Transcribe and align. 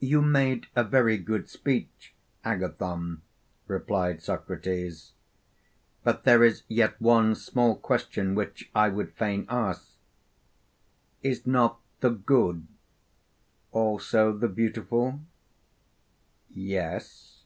You 0.00 0.20
made 0.20 0.66
a 0.74 0.82
very 0.82 1.16
good 1.16 1.48
speech, 1.48 2.12
Agathon, 2.44 3.22
replied 3.68 4.20
Socrates; 4.20 5.12
but 6.02 6.24
there 6.24 6.42
is 6.42 6.64
yet 6.66 7.00
one 7.00 7.36
small 7.36 7.76
question 7.76 8.34
which 8.34 8.68
I 8.74 8.88
would 8.88 9.12
fain 9.14 9.46
ask: 9.48 9.92
Is 11.22 11.46
not 11.46 11.78
the 12.00 12.10
good 12.10 12.66
also 13.70 14.36
the 14.36 14.48
beautiful? 14.48 15.20
Yes. 16.48 17.44